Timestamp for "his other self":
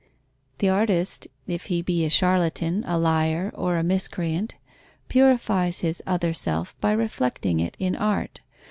5.81-6.75